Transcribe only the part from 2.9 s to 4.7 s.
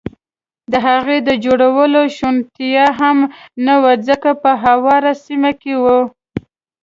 هم نه وه، ځکه په